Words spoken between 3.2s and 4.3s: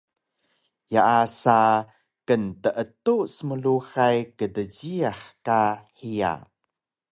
smluhay